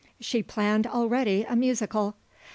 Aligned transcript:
She 0.19 0.41
planned 0.41 0.87
already 0.87 1.43
a 1.43 1.55
musical. 1.55 2.15